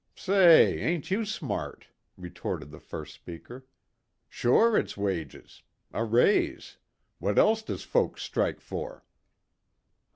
[0.15, 3.67] "Say, ain't you smart?" retorted the first speaker.
[4.27, 5.61] "Sure, it's wages.
[5.93, 6.77] A raise.
[7.19, 9.05] What else does folks strike for?"